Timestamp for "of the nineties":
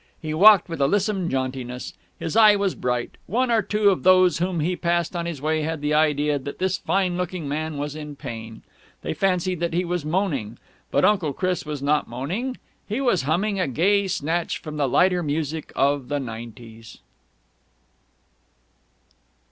15.75-16.97